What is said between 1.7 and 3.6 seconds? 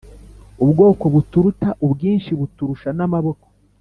ubwinshi buturusha n amaboko